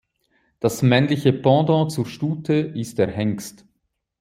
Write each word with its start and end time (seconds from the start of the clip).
Das 0.59 0.81
männliche 0.81 1.31
Pendant 1.31 1.91
zur 1.91 2.07
Stute 2.07 2.53
ist 2.55 2.97
der 2.97 3.11
Hengst. 3.11 3.67